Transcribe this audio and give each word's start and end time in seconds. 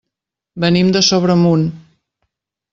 Venim 0.63 0.89
de 0.95 1.05
Sobremunt. 1.09 1.69